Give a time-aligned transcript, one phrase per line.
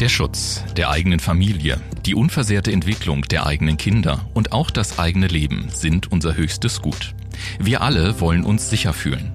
[0.00, 5.26] Der Schutz der eigenen Familie, die unversehrte Entwicklung der eigenen Kinder und auch das eigene
[5.26, 7.14] Leben sind unser höchstes Gut.
[7.58, 9.30] Wir alle wollen uns sicher fühlen.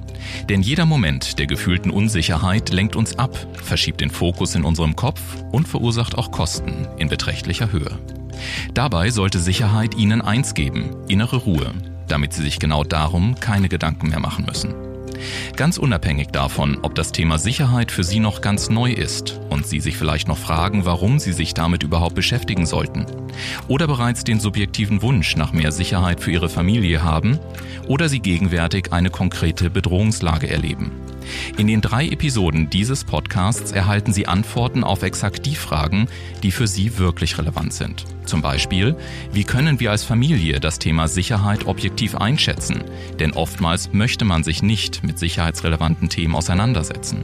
[0.50, 5.22] Denn jeder Moment der gefühlten Unsicherheit lenkt uns ab, verschiebt den Fokus in unserem Kopf
[5.52, 8.00] und verursacht auch Kosten in beträchtlicher Höhe.
[8.74, 11.74] Dabei sollte Sicherheit Ihnen eins geben, innere Ruhe,
[12.08, 14.85] damit Sie sich genau darum keine Gedanken mehr machen müssen.
[15.56, 19.80] Ganz unabhängig davon, ob das Thema Sicherheit für Sie noch ganz neu ist und Sie
[19.80, 23.06] sich vielleicht noch fragen, warum Sie sich damit überhaupt beschäftigen sollten,
[23.70, 27.40] oder bereits den subjektiven Wunsch nach mehr Sicherheit für Ihre Familie haben,
[27.88, 30.92] oder Sie gegenwärtig eine konkrete Bedrohungslage erleben.
[31.58, 36.08] In den drei Episoden dieses Podcasts erhalten Sie Antworten auf exakt die Fragen,
[36.44, 38.06] die für Sie wirklich relevant sind.
[38.26, 38.96] Zum Beispiel,
[39.32, 42.84] wie können wir als Familie das Thema Sicherheit objektiv einschätzen?
[43.20, 47.24] Denn oftmals möchte man sich nicht mit sicherheitsrelevanten Themen auseinandersetzen.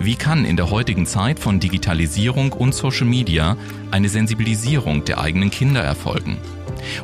[0.00, 3.56] Wie kann in der heutigen Zeit von Digitalisierung und Social Media
[3.90, 6.36] eine Sensibilisierung der eigenen Kinder erfolgen?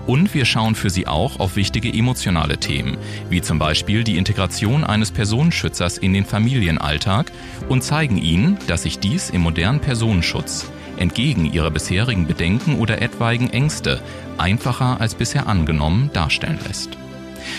[0.07, 2.97] Und wir schauen für sie auch auf wichtige emotionale Themen,
[3.31, 7.33] wie zum Beispiel die Integration eines Personenschützers in den Familienalltag
[7.69, 13.51] und zeigen ihnen, dass sich dies im modernen Personenschutz entgegen ihrer bisherigen Bedenken oder etwaigen
[13.51, 14.01] Ängste
[14.39, 16.97] einfacher als bisher angenommen darstellen lässt.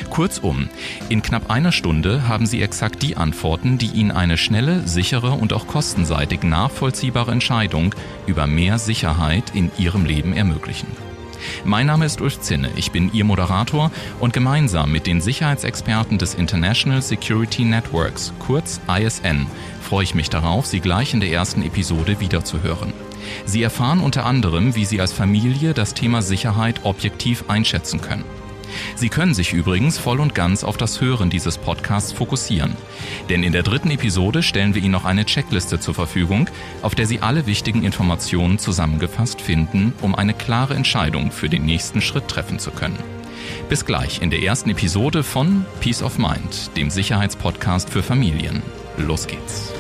[0.10, 0.70] Kurzum,
[1.10, 5.54] in knapp einer Stunde haben Sie exakt die Antworten, die Ihnen eine schnelle, sichere und
[5.54, 7.94] auch kostenseitig nachvollziehbare Entscheidung
[8.26, 10.88] über mehr Sicherheit in Ihrem Leben ermöglichen.
[11.66, 16.34] Mein Name ist Ulf Zinne, ich bin Ihr Moderator und gemeinsam mit den Sicherheitsexperten des
[16.34, 19.48] International Security Networks, kurz ISN,
[19.82, 22.94] freue ich mich darauf, Sie gleich in der ersten Episode wiederzuhören.
[23.46, 28.24] Sie erfahren unter anderem, wie Sie als Familie das Thema Sicherheit objektiv einschätzen können.
[28.96, 32.76] Sie können sich übrigens voll und ganz auf das Hören dieses Podcasts fokussieren.
[33.30, 36.50] Denn in der dritten Episode stellen wir Ihnen noch eine Checkliste zur Verfügung,
[36.82, 42.02] auf der Sie alle wichtigen Informationen zusammengefasst finden, um eine klare Entscheidung für den nächsten
[42.02, 43.00] Schritt treffen zu können.
[43.70, 48.62] Bis gleich in der ersten Episode von Peace of Mind, dem Sicherheitspodcast für Familien.
[48.98, 49.74] Los geht's.